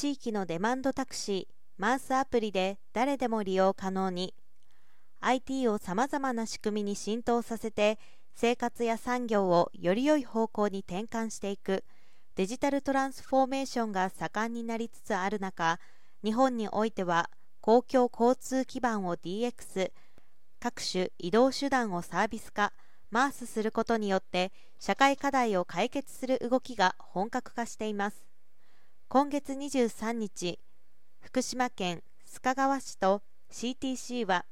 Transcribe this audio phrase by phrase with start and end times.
[0.00, 4.32] 地域のデマンドタクシーマースアプリで誰でも利用可能に。
[5.18, 7.98] IT をさまざまな仕組みに浸透させて
[8.32, 11.82] 生活や産業をより良い方向に転換していく。
[12.36, 15.80] デジタルトランスフォーメーションが盛んになりつつある中
[16.22, 17.28] 日本においては
[17.60, 19.90] 公共交通基盤を DX
[20.60, 22.72] 各種移動手段をサービス化
[23.10, 28.27] マースすることによって社会課題を解決する動きが本格化しています。
[29.10, 30.58] 今月23日
[31.22, 34.44] 福島県須賀川市と CTC は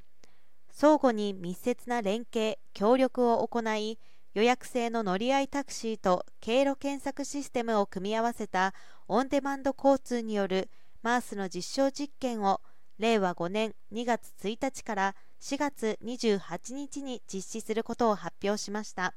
[0.71, 3.99] 相互に密接な連携・協力を行い
[4.33, 8.73] 予約制の乗り合いタクシーと経路検索システムを組み合わせた
[9.09, 10.71] オンデマンド交通による
[11.03, 12.63] マースの実証実験を
[12.99, 19.13] 令和5年2月1日から4月28日に実施することを発表しました。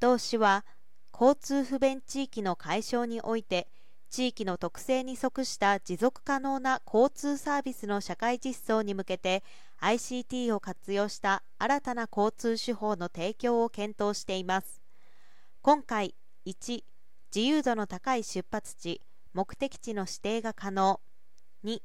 [0.00, 0.64] 同市は
[1.12, 3.68] 交通不便地域の解消において
[4.14, 9.42] 地域の特性に即した持続可能な交通サービスの社会実装に向けて
[9.80, 14.80] ICT を活用した新たな交通手法の提供を検討しています。
[15.62, 16.14] 今回
[16.46, 16.84] 1
[17.34, 19.00] 自由度の高い出発地
[19.32, 21.00] 目的地の指定が可能。
[21.64, 21.80] 2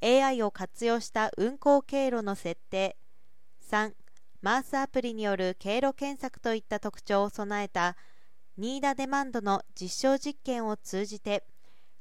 [0.00, 2.96] AI を活用した運行経路の設定。
[3.70, 3.92] 3
[4.40, 7.98] マースアプリによる経路検索といった特徴を備えた
[8.56, 11.44] ニーダデマンドの実証実験を通じて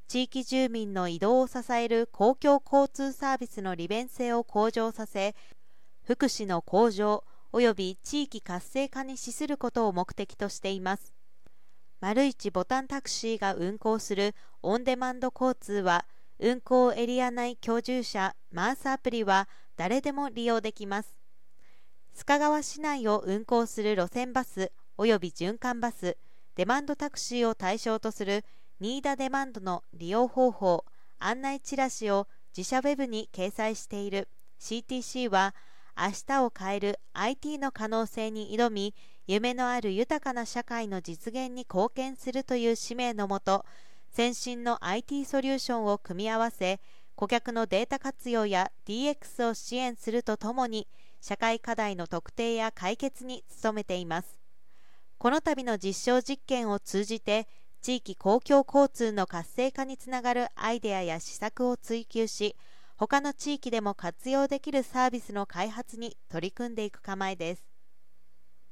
[0.08, 5.36] 地域住民の移動を支える公共交通サービスの利便性を向上させ
[6.04, 11.14] 福祉の向上及び地域活性化に資することを目的としています。
[12.02, 16.06] 丸一ボタンタクシーが運行するオンデマンド交通は
[16.38, 19.48] 運行エリア内居住者マースアプリは
[19.78, 21.18] 誰でも利用できます。
[22.14, 26.18] 須賀川市内を運行する路線バス及び循環バス
[26.56, 28.46] デマンドタクシーを対象とする
[28.82, 30.84] ニーダデマンドの利用方法
[31.18, 34.28] 案内チラシを自社ウェブに掲載している。
[34.60, 35.56] CTC は
[35.98, 38.94] 明日を変える IT の可能性に挑み
[39.28, 43.66] 夢のある豊かな社会の実現に貢献するという使命のもと
[44.12, 46.80] 先進の IT ソリューションを組み合わせ
[47.16, 50.88] 顧客のデータ活用や DX を支援するとともに
[51.22, 54.40] 社会課題の特定や解決に努めています。
[55.18, 57.48] この度の実証実験を通じて
[57.86, 62.56] 地域公共交通の活性化につながるアイデアや施策を追求し
[62.98, 67.75] 他の地域でも活用できるサービスの開発に取り組んでいく構えです。